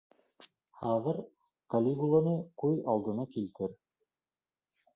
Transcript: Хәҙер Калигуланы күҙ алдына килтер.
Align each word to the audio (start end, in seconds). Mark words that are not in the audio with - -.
Хәҙер 0.79 1.19
Калигуланы 1.75 2.33
күҙ 2.65 2.81
алдына 2.97 3.27
килтер. 3.37 3.79